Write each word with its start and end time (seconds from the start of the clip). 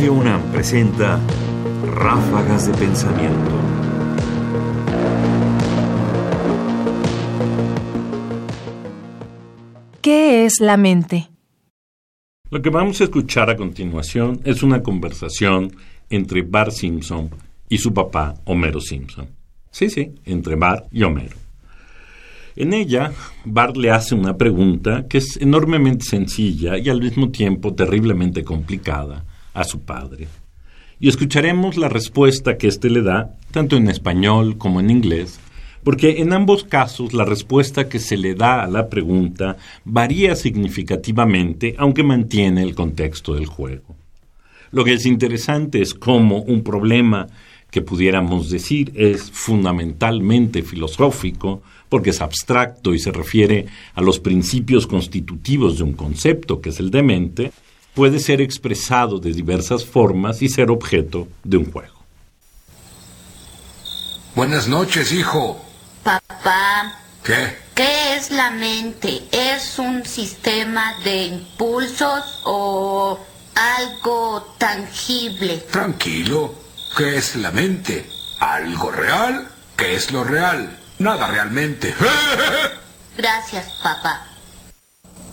Radio 0.00 0.14
UNAM 0.14 0.50
presenta 0.50 1.20
Ráfagas 1.84 2.68
de 2.68 2.72
Pensamiento. 2.72 3.50
¿Qué 10.00 10.46
es 10.46 10.60
la 10.60 10.78
mente? 10.78 11.28
Lo 12.48 12.62
que 12.62 12.70
vamos 12.70 13.02
a 13.02 13.04
escuchar 13.04 13.50
a 13.50 13.56
continuación 13.56 14.40
es 14.44 14.62
una 14.62 14.82
conversación 14.82 15.70
entre 16.08 16.40
Bart 16.44 16.72
Simpson 16.72 17.28
y 17.68 17.76
su 17.76 17.92
papá 17.92 18.36
Homero 18.46 18.80
Simpson. 18.80 19.28
Sí, 19.70 19.90
sí, 19.90 20.14
entre 20.24 20.56
Bart 20.56 20.86
y 20.90 21.02
Homero. 21.02 21.36
En 22.56 22.72
ella, 22.72 23.12
Bart 23.44 23.76
le 23.76 23.90
hace 23.90 24.14
una 24.14 24.38
pregunta 24.38 25.06
que 25.06 25.18
es 25.18 25.36
enormemente 25.42 26.06
sencilla 26.06 26.78
y 26.78 26.88
al 26.88 27.02
mismo 27.02 27.28
tiempo 27.28 27.74
terriblemente 27.74 28.42
complicada 28.42 29.26
a 29.54 29.64
su 29.64 29.80
padre. 29.80 30.28
Y 30.98 31.08
escucharemos 31.08 31.76
la 31.76 31.88
respuesta 31.88 32.58
que 32.58 32.68
éste 32.68 32.90
le 32.90 33.02
da, 33.02 33.36
tanto 33.50 33.76
en 33.76 33.88
español 33.88 34.58
como 34.58 34.80
en 34.80 34.90
inglés, 34.90 35.40
porque 35.82 36.20
en 36.20 36.32
ambos 36.32 36.64
casos 36.64 37.14
la 37.14 37.24
respuesta 37.24 37.88
que 37.88 37.98
se 37.98 38.16
le 38.16 38.34
da 38.34 38.62
a 38.62 38.68
la 38.68 38.88
pregunta 38.88 39.56
varía 39.84 40.36
significativamente, 40.36 41.74
aunque 41.78 42.02
mantiene 42.02 42.62
el 42.62 42.74
contexto 42.74 43.34
del 43.34 43.46
juego. 43.46 43.96
Lo 44.72 44.84
que 44.84 44.92
es 44.92 45.06
interesante 45.06 45.80
es 45.80 45.94
cómo 45.94 46.42
un 46.42 46.62
problema 46.62 47.26
que 47.70 47.82
pudiéramos 47.82 48.50
decir 48.50 48.92
es 48.94 49.30
fundamentalmente 49.30 50.62
filosófico, 50.62 51.62
porque 51.88 52.10
es 52.10 52.20
abstracto 52.20 52.94
y 52.94 52.98
se 52.98 53.10
refiere 53.10 53.66
a 53.94 54.02
los 54.02 54.20
principios 54.20 54.86
constitutivos 54.86 55.78
de 55.78 55.84
un 55.84 55.92
concepto, 55.94 56.60
que 56.60 56.70
es 56.70 56.80
el 56.80 56.90
de 56.90 57.02
mente, 57.02 57.52
puede 58.00 58.18
ser 58.18 58.40
expresado 58.40 59.18
de 59.18 59.30
diversas 59.30 59.84
formas 59.84 60.40
y 60.40 60.48
ser 60.48 60.70
objeto 60.70 61.28
de 61.44 61.58
un 61.58 61.70
juego. 61.70 61.96
Buenas 64.34 64.68
noches, 64.68 65.12
hijo. 65.12 65.62
Papá. 66.02 66.98
¿Qué? 67.22 67.58
¿Qué 67.74 68.16
es 68.16 68.30
la 68.30 68.52
mente? 68.52 69.24
¿Es 69.30 69.78
un 69.78 70.06
sistema 70.06 70.94
de 71.04 71.24
impulsos 71.26 72.40
o 72.44 73.20
algo 73.54 74.54
tangible? 74.56 75.58
Tranquilo. 75.70 76.54
¿Qué 76.96 77.18
es 77.18 77.36
la 77.36 77.50
mente? 77.50 78.06
¿Algo 78.38 78.90
real? 78.90 79.46
¿Qué 79.76 79.94
es 79.94 80.10
lo 80.10 80.24
real? 80.24 80.74
Nada 81.00 81.26
realmente. 81.26 81.94
Gracias, 83.18 83.70
papá. 83.82 84.26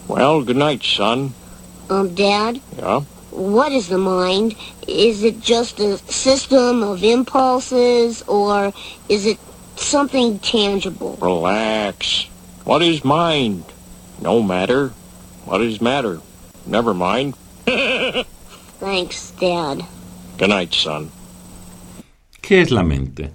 Well, 0.10 0.44
good 0.44 0.58
night, 0.58 0.84
son. 0.84 1.47
Um, 1.90 2.14
Dad, 2.16 2.60
Yeah? 2.78 3.02
what 3.32 3.72
is 3.72 3.88
the 3.88 3.98
mind? 3.98 4.56
Is 4.88 5.24
it 5.24 5.40
just 5.42 5.80
a 5.80 5.98
system 6.12 6.84
of 6.84 7.04
impulses 7.04 8.24
or 8.28 8.74
is 9.10 9.26
it 9.26 9.38
something 9.76 10.40
tangible? 10.40 11.18
Relax. 11.22 12.28
What 12.66 12.82
is 12.82 13.04
mind? 13.06 13.64
No 14.22 14.42
matter. 14.42 14.92
What 15.46 15.62
is 15.62 15.80
matter? 15.82 16.20
Never 16.66 16.94
mind. 16.94 17.36
Thanks, 18.80 19.32
Dad. 19.40 19.84
Good 20.38 20.50
night, 20.50 20.74
son. 20.74 21.10
¿Qué 22.42 22.62
es 22.62 22.72
la 22.72 22.84
mente? 22.84 23.32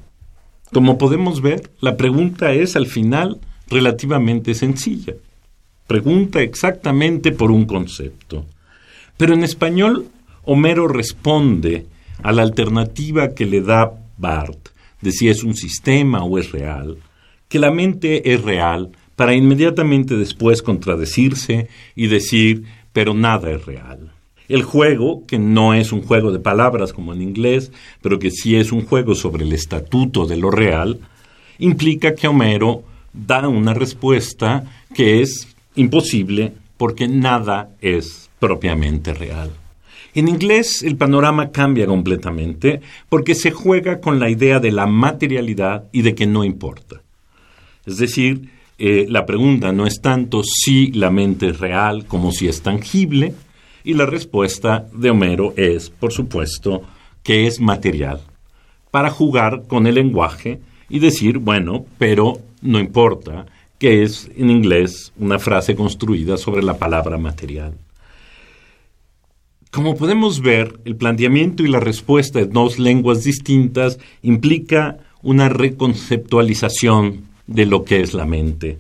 Como 0.73 0.97
podemos 0.99 1.41
ver, 1.41 1.71
la 1.81 1.97
pregunta 1.97 2.53
es 2.53 2.77
al 2.77 2.87
final 2.87 3.41
relativamente 3.69 4.55
sencilla. 4.55 5.15
Pregunta 5.93 6.41
exactamente 6.41 7.33
por 7.33 7.51
un 7.51 7.67
concepto. 7.67 8.47
Pero 9.19 9.35
en 9.35 9.45
español, 9.45 10.07
Homero 10.43 10.89
responde 10.89 11.85
a 12.23 12.33
la 12.33 12.41
alternativa 12.41 13.35
que 13.35 13.45
le 13.45 13.61
da 13.61 13.93
Bart 14.17 14.71
de 15.03 15.13
si 15.13 15.29
es 15.29 15.45
un 15.45 15.55
sistema 15.55 16.25
o 16.25 16.39
es 16.39 16.51
real, 16.51 16.97
que 17.47 17.59
la 17.59 17.71
mente 17.71 18.33
es 18.33 18.41
real, 18.41 18.93
para 19.17 19.35
inmediatamente 19.35 20.17
después 20.17 20.63
contradecirse 20.63 21.69
y 21.95 22.07
decir, 22.07 22.65
pero 22.95 23.13
nada 23.13 23.51
es 23.51 23.67
real. 23.67 24.13
El 24.49 24.63
juego, 24.63 25.27
que 25.27 25.39
no 25.39 25.75
es 25.75 25.93
un 25.93 26.01
juego 26.01 26.33
de 26.33 26.39
palabras 26.39 26.95
como 26.95 27.13
en 27.13 27.21
inglés, 27.21 27.71
pero 28.01 28.19
que 28.19 28.31
sí 28.31 28.57
es 28.57 28.73
un 28.73 28.87
juego 28.87 29.15
sobre 29.15 29.45
el 29.45 29.53
estatuto 29.53 30.25
de 30.25 30.39
lo 30.39 30.51
real, 30.51 31.01
implica 31.59 32.15
que 32.15 32.29
Homero 32.29 32.83
da 33.13 33.47
una 33.47 33.75
respuesta 33.75 34.65
que 34.95 35.21
es 35.21 35.52
imposible 35.75 36.53
porque 36.77 37.09
nada 37.09 37.71
es 37.81 38.31
propiamente 38.39 39.15
real. 39.15 39.51
En 40.15 40.29
inglés 40.29 40.83
el 40.83 40.97
panorama 40.97 41.51
cambia 41.51 41.87
completamente 41.87 42.81
porque 43.09 43.35
se 43.35 43.51
juega 43.51 44.01
con 44.01 44.19
la 44.19 44.29
idea 44.29 44.61
de 44.61 44.73
la 44.73 44.87
materialidad 44.87 45.85
y 45.93 46.03
de 46.03 46.15
que 46.15 46.27
no 46.27 46.45
importa. 46.45 47.01
Es 47.87 47.97
decir, 47.97 48.51
eh, 48.79 49.07
la 49.09 49.25
pregunta 49.25 49.73
no 49.73 49.87
es 49.87 50.01
tanto 50.01 50.43
si 50.45 50.93
la 50.93 51.11
mente 51.11 51.49
es 51.49 51.61
real 51.61 52.05
como 52.07 52.33
si 52.33 52.49
es 52.49 52.63
tangible, 52.63 53.35
y 53.85 53.95
la 53.95 54.07
respuesta 54.07 54.87
de 54.93 55.11
Homero 55.11 55.55
es, 55.57 55.91
por 55.91 56.13
supuesto, 56.13 56.83
que 57.23 57.47
es 57.47 57.61
material, 57.61 58.21
para 58.91 59.11
jugar 59.11 59.65
con 59.67 59.87
el 59.87 59.97
lenguaje 59.97 60.61
y 60.89 60.99
decir, 60.99 61.39
bueno, 61.39 61.87
pero 61.99 62.39
no 62.61 62.79
importa, 62.79 63.47
que 63.83 64.05
es 64.05 64.31
en 64.37 64.49
inglés 64.49 65.13
una 65.19 65.41
frase 65.41 65.75
construida 65.75 66.37
sobre 66.37 66.63
la 66.63 66.79
palabra 66.79 67.19
material. 67.19 67.75
Como 69.73 69.97
podemos 69.97 70.41
ver, 70.41 70.79
el 70.85 70.95
planteamiento 70.95 71.65
y 71.65 71.67
la 71.67 71.81
respuesta 71.81 72.39
en 72.39 72.51
dos 72.51 72.79
lenguas 72.79 73.25
distintas 73.25 73.99
implica 74.23 74.99
una 75.21 75.49
reconceptualización 75.49 77.23
de 77.49 77.67
lo 77.67 77.83
que 77.85 78.03
es 78.03 78.15
la 78.15 78.25
mente. 78.25 78.79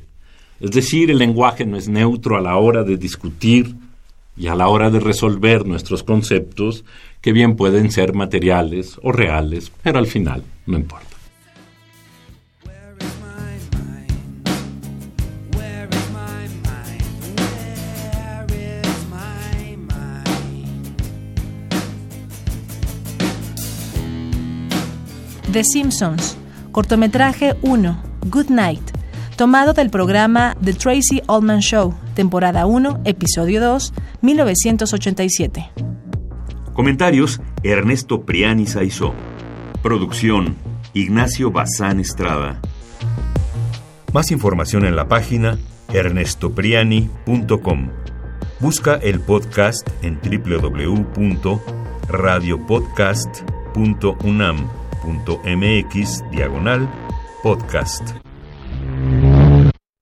Es 0.60 0.70
decir, 0.70 1.10
el 1.10 1.18
lenguaje 1.18 1.66
no 1.66 1.76
es 1.76 1.88
neutro 1.88 2.36
a 2.36 2.40
la 2.40 2.56
hora 2.56 2.84
de 2.84 2.96
discutir 2.96 3.74
y 4.36 4.46
a 4.46 4.54
la 4.54 4.68
hora 4.68 4.88
de 4.88 5.00
resolver 5.00 5.66
nuestros 5.66 6.04
conceptos, 6.04 6.84
que 7.20 7.32
bien 7.32 7.56
pueden 7.56 7.90
ser 7.90 8.14
materiales 8.14 9.00
o 9.02 9.10
reales, 9.10 9.72
pero 9.82 9.98
al 9.98 10.06
final 10.06 10.44
no 10.64 10.78
importa. 10.78 11.11
The 25.52 25.64
Simpsons, 25.64 26.38
cortometraje 26.70 27.56
1, 27.60 28.02
Good 28.30 28.48
Night, 28.48 28.80
tomado 29.36 29.74
del 29.74 29.90
programa 29.90 30.56
The 30.64 30.72
Tracy 30.72 31.20
Ullman 31.28 31.60
Show, 31.60 31.94
temporada 32.14 32.64
1, 32.64 33.02
episodio 33.04 33.60
2, 33.60 33.92
1987. 34.22 35.70
Comentarios: 36.72 37.42
Ernesto 37.62 38.22
Priani 38.22 38.66
Saizó. 38.66 39.12
Producción: 39.82 40.56
Ignacio 40.94 41.50
Bazán 41.50 42.00
Estrada. 42.00 42.58
Más 44.14 44.30
información 44.30 44.86
en 44.86 44.96
la 44.96 45.06
página 45.06 45.58
ernestopriani.com. 45.92 47.90
Busca 48.58 48.94
el 48.94 49.20
podcast 49.20 49.86
en 50.00 50.18
www.radiopodcast.unam.mx 55.02 56.22
diagonal 56.30 56.88
podcast. 57.42 58.31